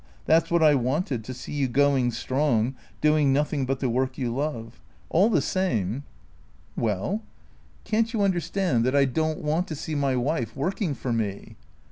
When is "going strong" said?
1.67-2.73